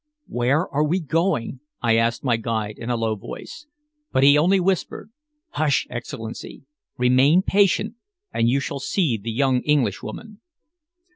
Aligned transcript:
"Where 0.25 0.67
are 0.73 0.83
we 0.83 0.99
going?" 0.99 1.59
I 1.79 1.95
asked 1.95 2.23
my 2.23 2.35
guide 2.35 2.79
in 2.79 2.89
a 2.89 2.97
low 2.97 3.13
voice. 3.13 3.67
But 4.11 4.23
he 4.23 4.35
only 4.35 4.59
whispered: 4.59 5.11
"Hush! 5.49 5.85
Excellency! 5.91 6.63
Remain 6.97 7.43
patient, 7.43 7.93
and 8.33 8.49
you 8.49 8.59
shall 8.61 8.79
see 8.79 9.15
the 9.15 9.31
young 9.31 9.61
Englishwoman." 9.61 10.41